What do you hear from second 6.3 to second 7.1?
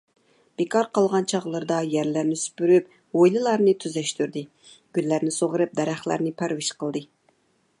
پەرۋىش قىلدى.